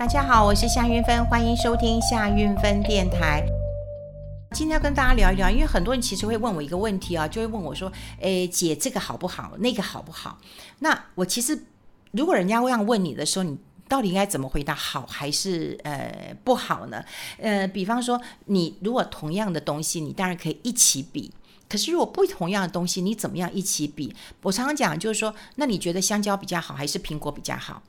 [0.00, 3.46] 大家好，我是夏云芬，欢迎收听夏云芬电台。
[4.52, 9.52] 今天要跟大家聊一聊，因为很多人其实会问我一个问题啊，就会问我说：“诶，姐，这个好不好？
[9.58, 10.38] 那个好不好？”
[10.80, 11.66] 那我其实，
[12.12, 13.58] 如果人家这样问你的时候，你
[13.88, 14.74] 到底应该怎么回答？
[14.74, 17.04] 好还是呃不好呢？
[17.36, 21.30] 呃，比方说，你如果同样的东西，你当然可以一起比。
[21.68, 24.16] 可是如果不同样的东西，你怎么样一起比？
[24.44, 27.82] 我常常讲就是说，那你觉得香蕉比较好，还是苹果比较好？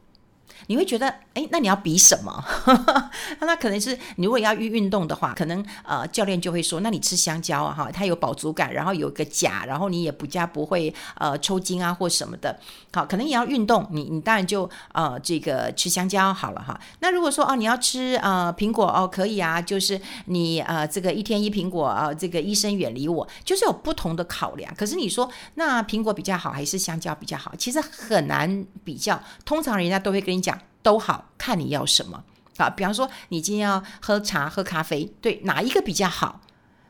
[0.67, 2.43] 你会觉得，哎，那你要比什么？
[3.41, 12.57] 那可能是你如果要运运动的话，可能呃教练就会说，那你吃香蕉啊，哈，它有饱足感，然后有个钾，然后你也不加不会呃抽筋啊或什么的。
[12.93, 16.79] 好，可能也要运动，你你当然就呃这个吃香蕉好了哈。
[16.99, 24.73] 那如果说哦你要吃呃苹果哦可以啊，就是你呃这个一天一苹果啊，呃，这个医生远离我，就是有不同的考量。
[24.75, 27.53] 可是你说那苹果比较好还是香蕉比较好？
[27.57, 30.50] 其实很难比较，通常人家都会跟你讲。
[30.81, 32.23] 都好，看你要什么
[32.57, 32.69] 啊。
[32.69, 36.41] 比方说，你今天要喝茶、喝咖啡，对，哪一个比较好？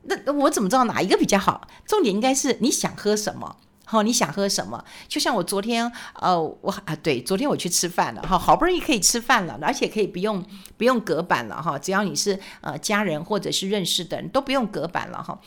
[0.03, 1.67] 那我怎么知道哪一个比较好？
[1.85, 3.57] 重点应该是你想喝什么。
[3.83, 4.81] 好、你想喝什么？
[5.09, 10.41] 就像我昨天，呃，我啊，对，昨天我去吃饭了，哈，好不容易可以吃饭了，而且可以不用
[10.77, 15.37] 不用隔板了，哈，只要你是呃家人或者是认识的人都不用隔板了，哈。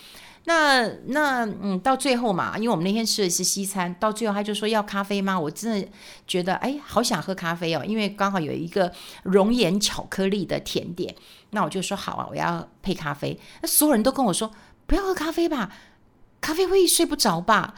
[0.47, 5.39] 那那嗯，到最后嘛，因为我们那天吃的是西餐，到最后他就说要咖啡吗？
[5.41, 5.89] 我真的
[6.27, 8.93] 觉得哎，好想喝咖啡哦，因为刚好有一个
[9.23, 11.15] 熔岩巧克力的甜点，
[11.51, 13.39] 那我就说好啊，我要配咖啡。
[13.63, 14.51] 那所有人都跟我说
[14.87, 15.73] 不要喝咖啡吧，
[16.43, 17.75] 咖啡会睡不着吧？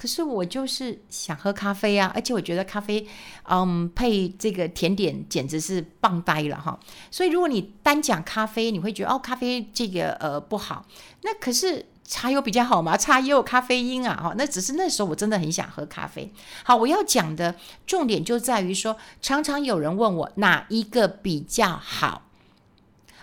[0.00, 3.06] 可是我就是想喝咖啡啊，而且我觉得咖啡
[3.42, 6.80] 嗯配这个甜点简直是棒呆了哈。
[7.10, 10.86] 所以如果你单讲咖啡，你会觉得哦，咖啡这个呃不好。
[11.20, 11.84] 那可是。
[12.12, 12.96] 茶有比较好吗？
[12.96, 16.28] 茶也有咖啡因啊，哈，那只是那时候我真的很想喝咖啡。
[16.64, 17.54] 好，我要讲的
[17.86, 22.22] 重点就在于说，常常有人问我哪一个比较好，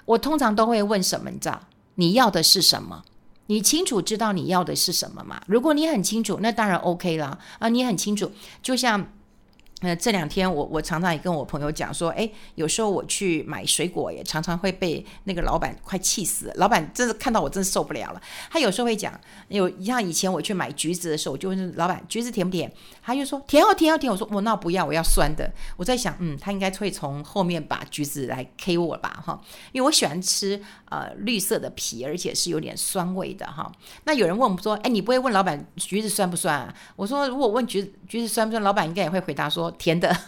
[0.05, 1.29] 我通常都会问什么？
[1.29, 1.59] 你知道
[1.95, 3.03] 你要的是什么？
[3.47, 5.41] 你清楚知道你要的是什么吗？
[5.47, 8.31] 如果你很清楚，那当然 OK 了啊，你很清楚，
[8.61, 9.07] 就像。
[9.81, 16.51] 呃，这两天我我常常也跟我朋友讲说，哎，有时候我去买水果，也常常会被那个老板快气死。
[16.55, 18.19] 老板真的看到我真受不了了。
[18.49, 19.13] 他有时候会讲，
[19.49, 22.71] 有像以前我去买橘子的时候，我就问老板橘子甜不甜？
[23.03, 24.11] 他就说甜哦，甜哦，甜。
[24.11, 25.47] 我说我那不要，我要酸的。
[25.75, 29.39] 我在想，嗯，他应该会从后面把橘子来 K 我吧，哈，
[29.73, 30.59] 因为我喜欢吃
[30.89, 33.71] 呃绿色的皮，而且是有点酸味的哈。
[34.05, 36.73] 那有人问我们说，哎，你不会问老板橘子酸不酸啊？
[36.95, 39.66] 我说如果问橘子橘子酸不酸，老板应该也会回答说。
[39.71, 40.15] 甜的，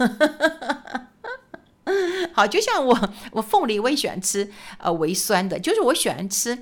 [2.34, 2.98] 好，就像我，
[3.32, 6.58] 我凤梨我也喜欢吃，呃，微酸的，就是我喜欢吃，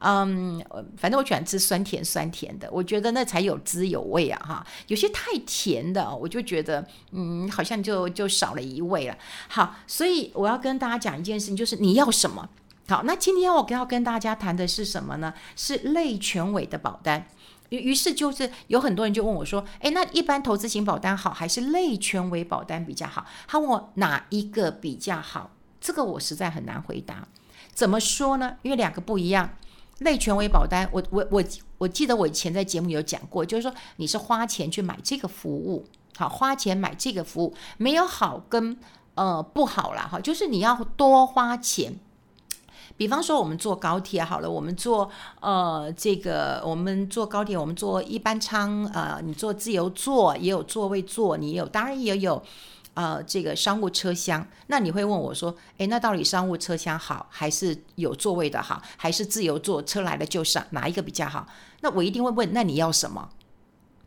[0.00, 0.62] 嗯，
[0.96, 9.16] 反正我喜欢吃酸甜酸甜的，我觉得那才有滋有味啊，哈，有些太甜的，我就觉得，嗯，好像就就少了一味了。
[9.48, 12.48] 好，所以我要跟大家讲一件事情，就是你要什么？
[12.88, 15.32] 好，那今天我要跟大家谈的是什么呢？
[15.54, 17.28] 是类权委的保单。
[17.70, 25.50] 于于是就是有很多人就问我说：“诶，那一般投资型保单好，还是类权威保单比较好？”他问我哪一个比较好？
[25.80, 27.26] 这个我实在很难回答。
[27.72, 28.56] 怎么说呢？
[28.62, 29.56] 因为两个不一样。
[30.00, 31.44] 类权威保单，我我我
[31.76, 38.78] 我记得我以前在节目有讲过，就是说你是花钱去买这个服务，好，花钱买这个服务没有好跟
[39.14, 42.00] 呃不好啦，哈，就是你要多花钱。
[43.00, 52.42] 比方说，我们坐高铁好了，我们坐呃这个，我们坐高铁，我们坐一般舱，呃，你坐自由座也有座位坐，你有当然也有
[52.92, 54.46] 呃这个商务车厢。
[54.66, 61.46] 那你会问我说，诶，那到底商务车厢好，还是有座位的好，还是自由座车来了就上，哪一个比较好？
[61.80, 63.30] 那我一定会问，那你要什么？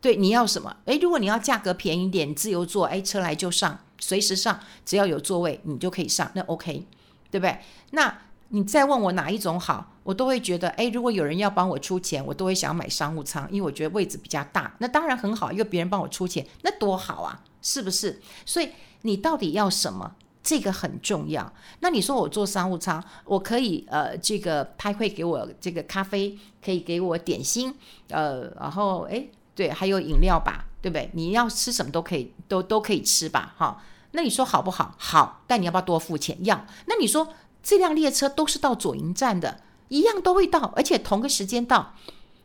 [0.01, 0.71] 对，你要什么？
[0.85, 6.85] 诶，如果你要价格便宜点，自由座，诶，车来就上，随时上，只要有座位你就可以上，那 OK，
[7.31, 7.59] 对不对？
[7.89, 8.15] 那
[8.55, 14.75] 你再问我哪一种好，我都会觉得，诶，如果有人要帮我出钱，我都会想买商务舱，因为我觉得位置比较大。
[14.77, 18.21] 那当然很好，因为别人帮我出钱，那多好啊，是不是？
[18.45, 18.69] 所以
[19.01, 20.13] 你到底要什么？
[20.43, 21.51] 这个很重要。
[21.79, 27.73] 那你说我坐商务舱，我可以呃，这个他会给我这个咖啡，可以给我点心，
[28.09, 31.09] 呃，然后诶，对，还有饮料吧，对不对？
[31.13, 33.81] 你要吃什么都可以，都都可以吃吧，哈。
[34.15, 34.93] 那你说好不好？
[34.99, 36.37] 好，但你要不要多付钱？
[36.45, 36.67] 要。
[36.85, 37.27] 那你说？
[37.63, 41.95] 这辆列车都是到左营站的，一样都会到，而且同个时间到，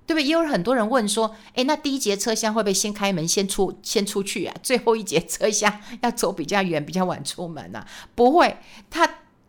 [0.07, 0.23] 对不对？
[0.23, 4.55] 也有很多人问说，诶，那第一节车厢会不会先开门，先出，先出去啊？
[4.63, 7.85] 最后一节车厢要走比较远，比较晚出门啊？
[8.15, 8.57] 不会，
[8.89, 9.09] 他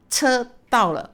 [0.09, 1.11] 车到了，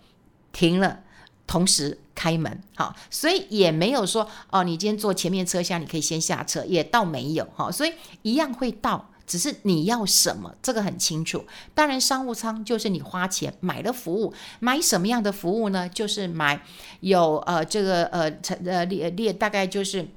[0.53, 1.01] 停了，
[1.45, 9.09] 同时开门，好，所以也没有说哦，你今天坐前面车厢，你可以先下车，也倒没有哈，所以一样会到。
[9.25, 11.45] 只是你要什么，这个很清楚。
[11.73, 15.89] 当然，商务舱就是你花钱买的服务，买什么样的服务呢？
[15.89, 16.61] 就是买
[16.99, 18.31] 有呃这个呃
[18.65, 20.07] 呃列列大概就是。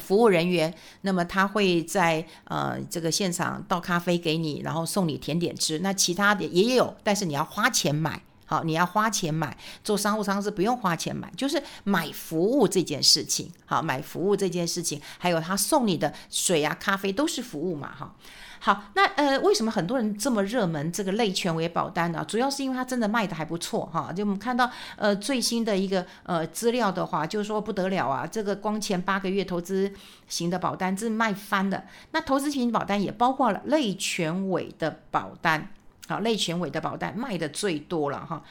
[0.00, 5.80] 服务人员，那么他会在呃这个现场倒咖啡给你，然后送你甜点吃。
[5.80, 9.56] 那其他的也有，但是你要花钱买，好，你要花钱买。
[9.82, 18.14] 做商务舱是不用花钱买，就是买服务这件事情，好，买服务这件事情，还有他送你的水啊、咖啡都是服务嘛，哈。
[18.60, 22.22] 好，那呃，为什么很多人这么热门这个类权威保单呢？
[22.28, 24.12] 主要是因为它真的卖得还不错哈。
[24.12, 29.90] 就我们看到呃最新的一个呃资料的话，就是说不得了啊，这个光前八个月投资
[30.28, 31.84] 型的保单是卖翻的。
[32.10, 35.70] 那投资型保单也包括了类权威的保单，
[36.08, 38.42] 好，类权威的保单卖的最多了哈。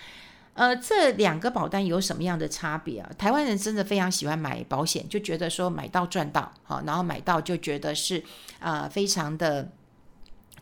[0.53, 3.09] 呃，这两个保单有什么样的差别啊？
[3.17, 8.23] 台湾人真的非常喜欢买保险，就觉得说买到赚到，好，然后买到就觉得是
[8.59, 9.71] 呃非常的。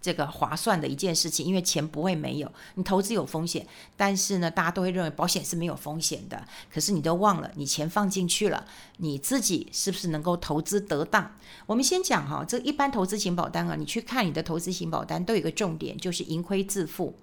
[0.01, 3.65] 这个划算的一件事情，因为钱不会没有，你投资有风险，
[3.97, 6.45] 但是呢，大家都会认为保险是没有风险的。
[6.71, 8.65] 可是你都忘了，你钱放进去了，
[8.97, 11.35] 你自己是不是能够投资得当？
[11.65, 17.15] 我们先讲哈，这一般投资型保单啊，你去看你的投资型保单，都有一个重点，就是盈亏自负。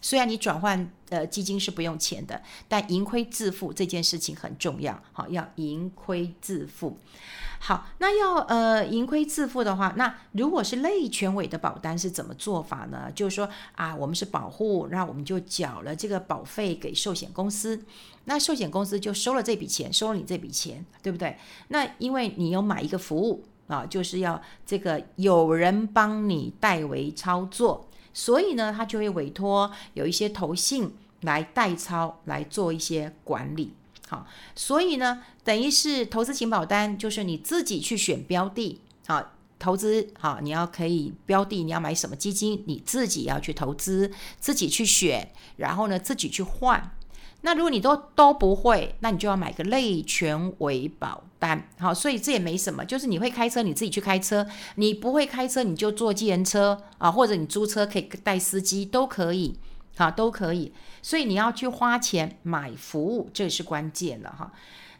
[0.00, 6.96] 虽然你转换呃基金是不用钱的，但盈亏自负这件事情很重要，好，要盈亏自负。
[7.62, 13.12] 好，那要呃盈亏自负的话，那如果是类权委的保单是怎么做法呢？
[13.14, 17.84] 就是说啊，我们是保护，那我们就缴了这个保费给寿险公司，
[18.24, 21.36] 那寿险公司就收了这笔钱，收了你这笔钱，对不对？
[21.68, 27.89] 那因为你有买一个服务啊，就是要这个有人帮你代为操作。
[28.12, 30.92] 所以呢，他就会委托有一些投信
[31.22, 33.72] 来代操来做一些管理。
[34.08, 38.80] 好，所以呢，等于是投资型保单，就是你自己去选标的。
[39.06, 46.92] 好，投资好，你要可以标的，你要买什么基金，你自己要去投资，自己去选，然后呢，自己去换。
[47.42, 54.44] 那如果你都都不会，那你就要买个类权威保单，好，所以这也没什么，就是你会开车，你自己去开车；
[54.74, 59.58] 你不会开车，你就坐计程车啊，或者你租车可以带司机都可以，
[59.96, 60.74] 好，都可以。
[61.00, 64.52] 所以你要去花钱买服务，这是关键了哈。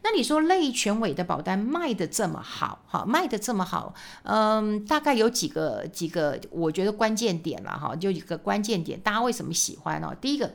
[0.02, 3.92] 那你说类权威的保单卖的这么好，哈，卖的这么好，
[4.22, 10.16] 嗯，大概有几个几个，我觉得关键点了哈，就一个关键点，大家为什么喜欢哦？
[10.18, 10.50] 第一个。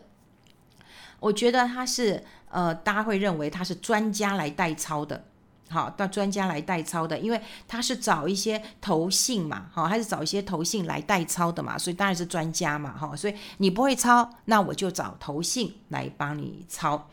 [1.26, 5.26] 我觉得他是呃，大家会认为他是专家来代操的，
[5.70, 17.10] 好，到专家来代操的，因为他是找一些投信嘛，好，还是找一些投信来代操的嘛，所以当然是专家嘛，哈，所以你不会抄，那我就找投信来帮你抄。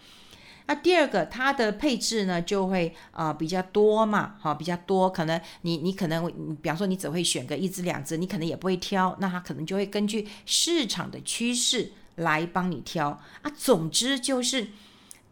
[0.67, 11.93] 那第二个，它的配置呢就会呃比较多嘛，好，比较多，可能你你可能你比方说你只会选个一只两只，你可能也不会挑，那他可能就会根据市场的趋势。
[12.17, 13.09] 来帮你挑
[13.43, 14.69] 啊，总之就是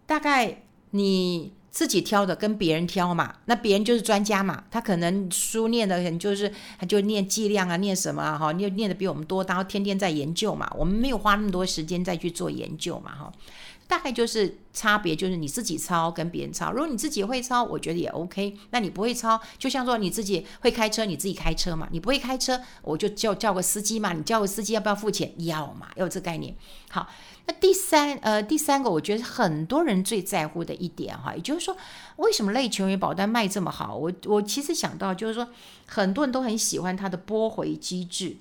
[0.07, 13.33] 大概你自己挑的跟别人挑嘛，那别人就是专家嘛，他可能书念的很就是他就念剂量啊，念什么啊哈，念念的比我们多，然后天天在研究嘛，我们没有花那么多时间再去做研究嘛哈。
[13.91, 16.71] 大概就是差别，就是你自己抄跟别人抄。
[16.71, 18.57] 如果你自己会抄，我觉得也 OK。
[18.71, 21.89] 那你不会抄，就像说你自己会开车，你自己开车嘛。
[21.91, 24.13] 你不会开车，我就叫叫个司机嘛。
[24.13, 25.35] 你叫个司机要不要付钱？
[25.45, 26.55] 要嘛，要有这概念。
[26.89, 27.09] 好，
[27.47, 31.77] 那第三呃第三个，我觉得很多人最在乎的一点哈，也就是说，
[32.19, 33.97] 为什么类权威保单卖这么好？
[33.97, 35.49] 我我其实想到就是说，
[35.87, 38.37] 很多人都很喜欢它的拨回机制。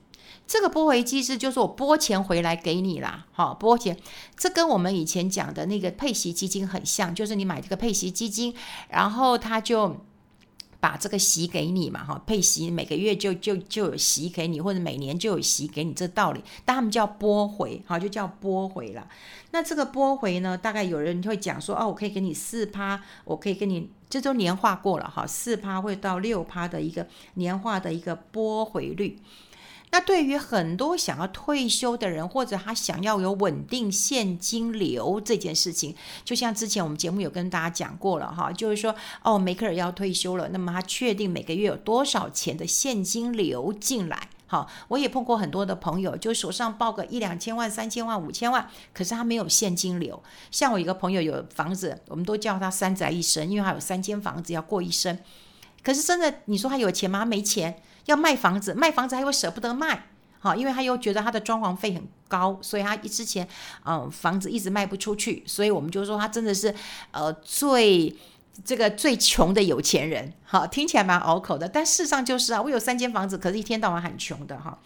[0.50, 3.96] 这个拨回机制就是我拨钱回来给你啦，好，拨钱，
[4.36, 8.56] 这跟我们以前讲的那个配息基金很像，就是你买这个配息基金，
[8.90, 9.96] 然后他就
[10.80, 19.08] 把这个息给你嘛，哈，配息每个月就就就有息给你，或者每年就有息给你，这道理，但他们叫拨回，哈，就叫拨回了。
[19.52, 29.20] 那这个拨回呢，大概有人会讲说，哦，我可以给你四趴，我可以给你，这都年化过了哈，四趴会到六趴的一个年化的一个拨回率。
[29.92, 38.94] 那对于很多想要退休的人，或者他想要有稳定现金流这件事情，就像之前我们节目有跟大家讲过了哈，就是说
[39.24, 44.30] 哦，梅克尔要退休了，那么他确定每个月有多少钱的现金流进来？
[44.46, 50.22] 好，我也碰过很多的朋友，就手上抱个一两千万、三千万、五千万，可是他没有现金流。
[50.52, 55.18] 像我一个朋友有房子，我们都叫他三宅一生，因为他有三间房子要过一生。
[55.84, 57.20] 可是真的，你说他有钱吗？
[57.20, 57.82] 他没钱。
[58.06, 60.08] 要卖房子，卖房子还会舍不得卖，
[60.40, 63.48] 好，因为他又觉得他的装潢费很高，所以他一之前，
[63.86, 66.74] 嗯，房子一直卖不出去，所以我们就说他真的是，
[67.12, 68.16] 呃，最
[68.66, 74.80] 这个最穷的有钱人，好，听起来蛮拗口的，但事实上就是啊，我有三间房子，可是一天到晚很穷的哈。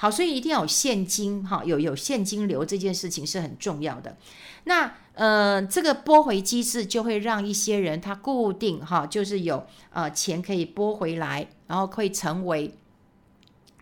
[0.00, 4.16] 好，所以一定要有现金哈，有有现金流这件事情是很重要的。
[4.62, 12.76] 那呃，这个拨回机制就会让一些人他固定哈，就是有呃钱可以拨回来，然后可以成为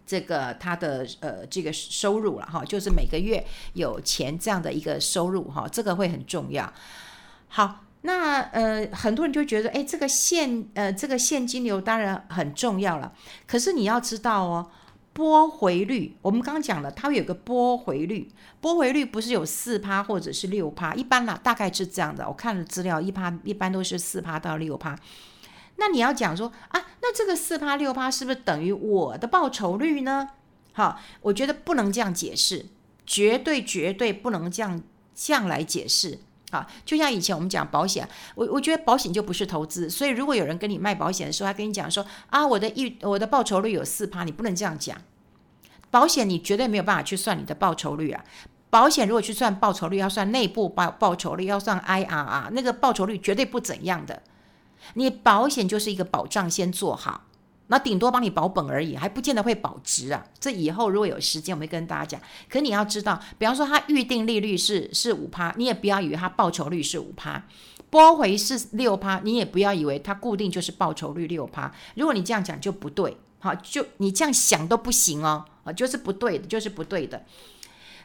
[0.05, 6.71] 这个他的呃这个收入了哈，就是每个月有钱这样的一个收入哈，这个会很重要。
[7.49, 7.81] 好。
[8.03, 13.13] 那呃，很多人就觉得，哎，这个现呃，这个现金流当然很重要了。
[13.49, 14.71] 可是你要知道哦，
[15.13, 22.29] 拨回率，我们刚刚讲了，它有个拨回率，拨回率不是有四趴或者是六趴，一般啦，大概是这样的。
[22.29, 24.97] 我看了资料，一趴一般都是四趴到六趴。
[25.77, 30.31] 那你要讲说啊，那这个四趴六趴是不是等于我的报酬率呢？
[30.73, 32.67] 好，我觉得不能这样解释，
[33.07, 34.83] 绝对绝对不能这样
[35.15, 36.19] 这样来解释。
[36.53, 44.97] 啊，就像以前我们讲保险，我我觉得保险就不是投资，所以如果有人跟你卖保险的时候，他跟你讲说啊，我的一我的报酬率有四趴，你不能这样讲。
[45.91, 48.25] 保险你绝对没有办法去算你的报酬率啊。
[48.71, 54.23] 保险如果去算报酬率，要算内部报报酬率，要算 IRR，那个报酬率绝对不怎样的。
[54.95, 57.23] 你保险就是一个保障，先做好。
[57.69, 60.25] 那顶多帮你保本而已，还不见得会保值啊。
[60.39, 62.21] 这以后如果有时间，我会跟大家讲。
[62.49, 67.43] 可你要知道，比方说它预定利率是是五趴，你也不要以为它报酬率是五趴；
[67.91, 71.75] 拨回是六趴，你也不要以为它固定就是报酬率六趴。
[71.97, 77.25] 如果你这样讲就不对，好，就你这样想都不行哦，啊，就是不对的，就是不对的。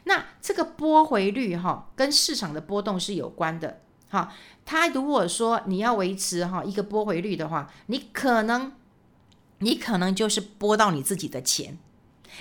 [0.04, 3.80] 那这个拨回率哈，跟市场的波动是有关的。
[4.12, 4.32] 哈，
[4.64, 8.70] 它如果说你要维持哈一个拨回率的话，你可能。
[9.64, 11.78] 你可能就是拨到你自己的钱，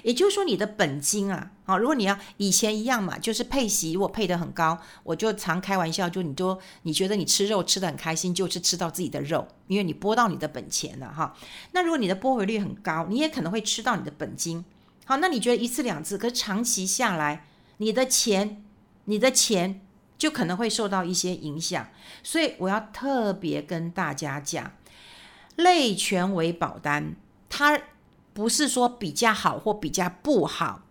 [0.01, 11.35] 也就是说你的本金啊，好，如果你要以前一样嘛，就是配息，如果配得很高，我就常开玩笑，就你就你觉得你吃肉吃得很开心，就是吃到自己的肉，因为你拨到你的本钱了哈。
[11.73, 14.65] 那如果你的拨回率很高，你也可能会吃到你的本金。
[15.05, 17.45] 好，那你觉得一次两次，可是长期下来，
[17.77, 18.63] 你的钱，
[19.05, 19.79] 你的钱
[20.21, 21.87] 就可能会受到一些影响。
[22.21, 24.71] 所以我要特别跟大家讲。
[25.55, 27.15] 类权委保单，
[27.49, 27.81] 它
[28.31, 30.83] 不是说比较好或比较不好，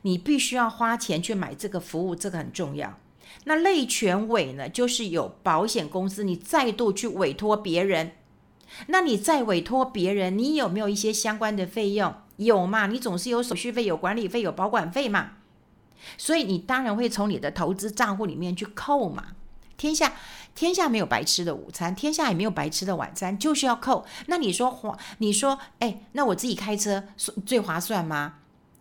[0.00, 2.98] 你必须要花钱去买这个服务，这个很重要。
[3.44, 8.12] 那类权委呢，就是有保险公司，你再度去委托别人，
[8.86, 12.14] 那你再委托别人，你有没有一些相关的费用？
[12.36, 12.86] 有嘛？
[12.86, 15.32] 你总是有手续费、有管理费、有保管费嘛？
[16.16, 19.28] 所以你当然会从你的投资账户里面去扣嘛。
[19.76, 20.12] 天下。
[20.52, 24.04] 天下没有白吃的午餐，天下也没有白吃的晚餐，就是要扣。
[24.26, 24.98] 那你说划？
[25.18, 27.04] 你说，哎，那我自己开车
[27.46, 28.34] 最划算吗？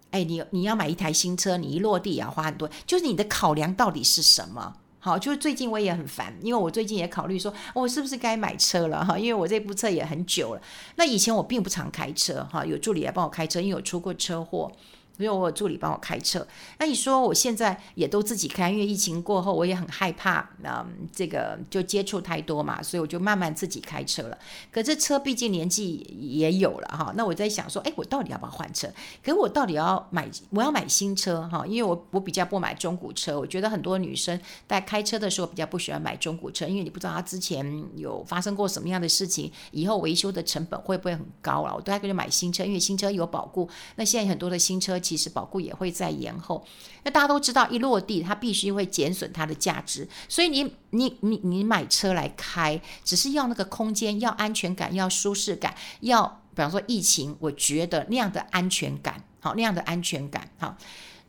[0.09, 2.67] 哎，你你要买一台新车，你一落地也要花很多。
[2.87, 4.73] 就是你的考量到底是什么？
[4.97, 9.17] 好，就是最近我也很烦，因为我最近也考虑说，我是不是该买车了哈？
[9.17, 10.61] 因为我这部车也很久了。
[10.95, 14.71] 那以前我并不常开车哈，有助理来帮我开车，因为我出过车祸。
[15.19, 16.47] 因为我有助理帮我开车，
[16.77, 24.37] 那你说我现在也都自己开，因为疫情过后我也很害怕，嗯，这个就接触太多嘛，所以我就慢慢自己开车了。
[24.71, 28.89] 可这车毕竟年纪也有了哈，那我在想说，哎，我到底要不要换车？
[29.21, 41.75] 可我到底要买，我要买新车哈，因为我我比较不买中古车，我觉得很多女生在开车的时候比较不喜欢买中古车，因为你不知道她之前有发生过什么样的事情，以后维修的成本会不会很高了？
[41.75, 43.69] 我都还可以买新车，因为新车有保固。
[43.97, 44.97] 那现在很多的新车。
[45.09, 46.63] 其实保固也会在延后，
[47.03, 60.77] 那大家都知道，一落地它必须会减损它的价值，所以你你你你买车来开，只是要那个空间，要安全感，要舒适感，要比方说疫情，我觉得那样的安全感，好，那样的安全感，好，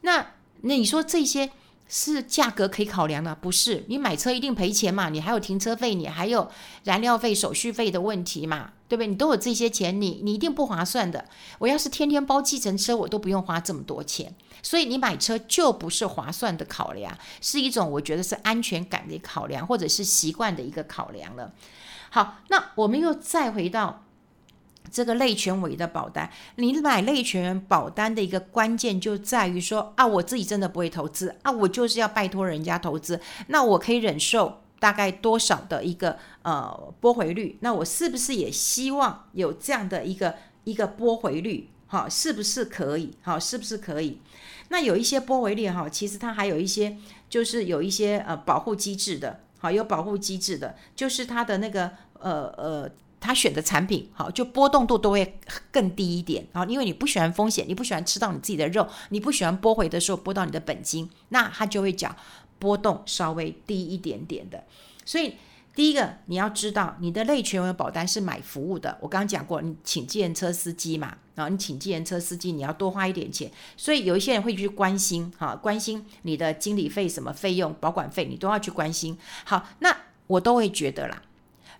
[0.02, 0.26] 那
[0.60, 1.50] 那你说这些。
[1.92, 3.85] 是价格可以考量的，不是？
[3.88, 5.09] 你买车一定赔钱嘛？
[5.09, 6.49] 你还有停车费，你还有
[6.85, 8.70] 燃料费、手续费的问题嘛？
[8.88, 9.09] 对不对？
[9.09, 11.25] 你都有这些钱，你你一定不划算的。
[11.59, 14.32] 我要是天天包计程车，我都不用花这么多钱。
[14.62, 21.52] 所以你买车就不是划算的考量，是一种我觉得是安全感的考量，或者是习惯的一个考量了。
[22.11, 24.04] 好，那我们又再回到。
[24.90, 37.56] 这个类权委的保单，你买类权保单的一个关键就在于说啊，我自己真的不会投资啊，我就是要拜托人家投资，那我可以忍受大概多少的一个呃拨回率？
[37.61, 41.70] 那我是不是也希望有这样的一个一个拨回率？
[41.87, 43.12] 哈，是不是可以？
[43.23, 44.20] 好，是不是可以？
[44.68, 46.97] 那有一些拨回率哈，其实它还有一些
[47.28, 52.90] 就是有一些呃保护机制的，好，有保护机制的，就是它的那个呃呃。
[53.21, 55.39] 他选的产品好，就波动度都会
[55.71, 62.17] 更低一点啊，因为你不喜欢风险，你不喜欢吃到你自己的肉，你不喜欢拨回的时候拨到你的本金，那他就会讲
[62.59, 64.65] 波动稍微低一点点的。
[65.05, 65.35] 所以
[65.75, 68.99] 第一个，你要知道你的类权益保单是买服务的。
[69.00, 79.17] 我刚刚讲过，你请计程车司机嘛，然后你请计程车司机，你要多花一点钱，所以有一些人会去关心，哈，关心你的经理费、什么费用、保管费，你都要去关心。
[79.45, 79.97] 好，那
[80.27, 81.23] 我都会觉得啦，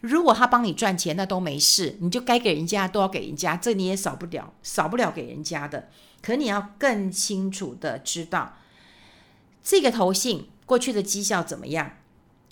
[0.01, 5.89] 如果他帮你赚钱，那都没事，你就该给人家都要给人家，这你也少不了，少不了给人家的。
[6.23, 8.57] 可你要更清楚的知道，
[9.63, 11.93] 这个投信过去的绩效怎么样。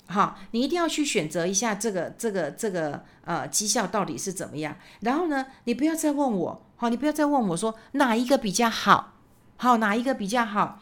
[0.07, 4.75] 好，你一定要去选择一下这个、这个、这个呃绩效到底是怎么样。
[5.01, 9.13] 然后呢，你不要再问我，好，你不要再问我说哪一个比较好，
[9.57, 10.81] 好，哪一个比较好。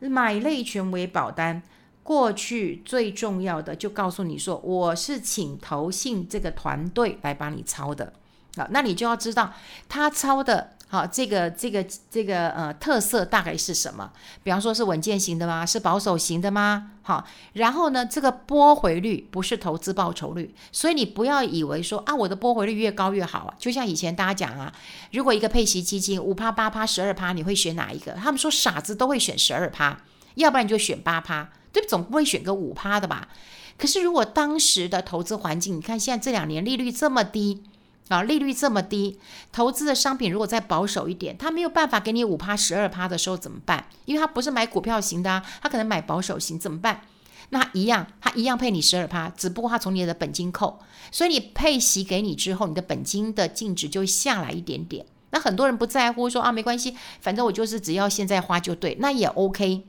[0.00, 1.60] 买类权为保单，
[2.08, 8.14] 过去最重要的就告诉你说，我是请投信这个团队来帮你抄的，
[8.56, 9.52] 好，那你就要知道
[9.90, 10.70] 他抄的。
[10.90, 14.10] 好，这个这个这个呃特色大概是什么？
[14.42, 15.66] 比方说是稳健型的吗？
[15.66, 16.92] 是保守型的吗？
[17.02, 23.54] 好，然后呢，这个拨回率不是投资报酬率，所以你不要以为说啊，我的拨回率越高越好啊。
[23.58, 24.72] 就像以前大家讲啊，
[25.12, 28.12] 如果一个配息基金五趴八趴十二趴，你会选哪一个？
[28.12, 30.00] 他们说傻子都会选十二趴，
[30.36, 31.50] 要不然你就选八趴，
[31.86, 33.28] 总不会选个五趴的吧？
[33.76, 37.62] 可是如果当时的投资环境，你看现在这两年利率这么低。
[38.08, 39.18] 啊，利率这么低，
[39.52, 43.84] 投资的商品如果再保守一点，他没有办法给你五趴、十二趴的时候怎么办？
[44.06, 47.02] 因为他不是买股票型的啊，他可能买保守型，怎么办？
[47.50, 50.80] 那一样，他一样配你十二趴，只不过他从你的本金扣，
[51.12, 55.04] 所以你配息给你之后，你的本金的净值就下来一点点。
[55.28, 59.84] 那很多人不在乎说啊，没关系，反正我就是只要现在花就对，那也 OK。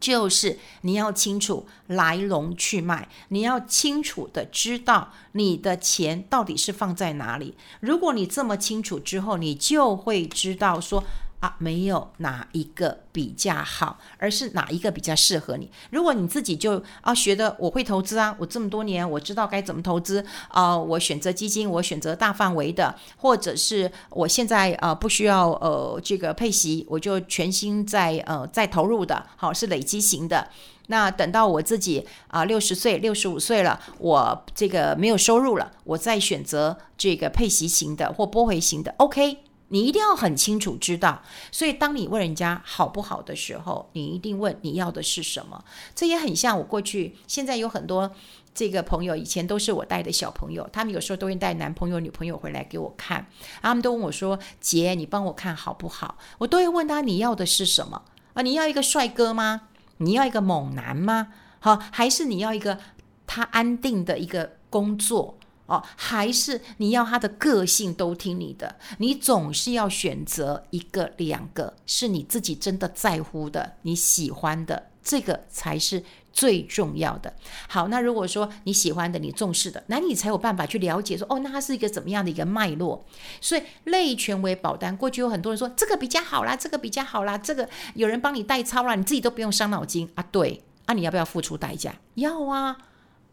[0.00, 7.54] 就是你要清楚来龙去脉，你要清楚的知道你的钱到底是放在哪里。
[7.80, 11.04] 如果你这么清楚之后，你就会知道说。
[11.40, 15.70] 啊，没有哪一个比较好，而是哪一个比较适合你。
[15.90, 30.48] 如果你自己就啊学的我会投资啊，我这么多年我知道该怎么投资啊，我选择基金，我选择大范围的，或者是我现在啊不需要呃这个配息，我就全心在呃在投入的，好是累积型的。
[30.88, 39.49] 那等到我自己啊六十岁、六十五岁了，我这个没有收入了，我再选择这个配息型的或拨回型的，OK。
[39.72, 45.64] 你一定要很清楚知道，所以当你问人家好不好的时候，你一定问你要的是什么。
[45.94, 48.10] 这也很像我过去，现在有很多
[48.52, 53.24] 这个朋友，以前都是我带的小朋友，他们有时候都会带男朋友、女朋友回来给我看，
[53.62, 58.02] 他们都问我说：“姐，你帮我看好不好？”我都会问他：“你要的是什么？
[58.34, 59.68] 啊，你要一个帅哥吗？
[59.98, 61.28] 你要一个猛男吗？
[61.60, 62.80] 好，还是你要一个
[63.26, 65.38] 他安定的一个工作？”
[65.70, 68.74] 哦，还是你要他的个性都听你的？
[68.98, 76.02] 你总是要选择一个、两个，是你自己真的在乎的、你喜欢的，这个才是
[76.32, 77.32] 最重要的。
[77.68, 83.04] 好，那如果说你喜欢的、你重视的，那你才有办法去了解说，哦，那它是一个怎么样的一个脉络？
[83.40, 90.24] 所以类权益保单，过去有很多人说这个比较好啦，这个比较好啦，这个有人帮你代操啦，你自己都不用伤脑筋啊。
[90.32, 91.94] 对，啊，你要不要付出代价？
[92.16, 92.76] 要啊。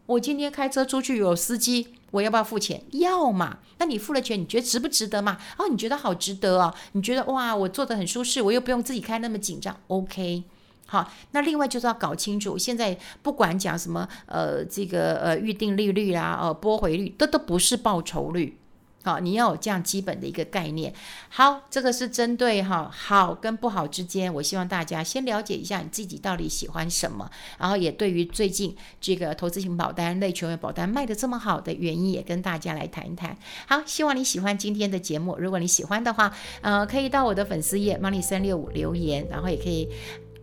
[0.08, 2.82] 我今天开车出去有司机，我要不要付钱？
[2.92, 3.58] 要嘛。
[3.76, 5.36] 那你付了钱，你觉得值不值得嘛？
[5.58, 6.74] 哦，你觉得好值得哦？
[6.92, 9.76] 你觉得哇，我坐得很舒适，我又不用自己开那么紧张。
[9.88, 10.44] OK，
[10.86, 11.12] 好。
[11.32, 18.56] 那另外就是要搞清楚，现在不管讲什么，呃，这个呃预定利率啦，呃，拨回率，这都不是报酬率。
[19.04, 20.92] 好，你要有这样基本的一个概念。
[21.28, 33.34] 好，这个是针对哈好跟不好之间，我希望大家先了解一下你自己到底喜欢什么，然后也对于最近这个投资型保单、类权益保单卖得这么好的原因，也跟大家来谈一谈。
[33.66, 35.36] 好，希望你喜欢今天的节目。
[35.38, 36.30] 如果你喜欢的话，
[36.60, 39.88] 呃，可以到我的粉丝页 Money 三六五留言，然后也可以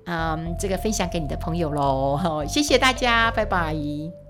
[0.05, 2.17] 嗯这个分享给你的朋友喽。
[2.17, 4.24] 好，谢谢大家，拜拜。